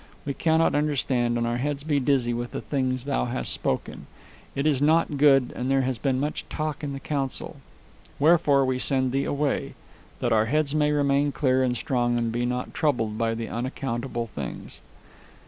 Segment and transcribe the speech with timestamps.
[0.25, 4.07] We cannot understand, and our heads be dizzy with the things thou hast spoken.
[4.55, 7.57] It is not good, and there has been much talk in the council.
[8.17, 9.75] Wherefore we send thee away,
[10.19, 14.25] that our heads may remain clear and strong and be not troubled by the unaccountable
[14.33, 14.81] things."